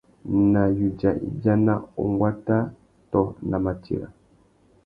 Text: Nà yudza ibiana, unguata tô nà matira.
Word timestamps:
Nà 0.51 0.61
yudza 0.77 1.09
ibiana, 1.27 1.73
unguata 2.03 2.57
tô 3.11 3.21
nà 3.49 3.57
matira. 3.65 4.07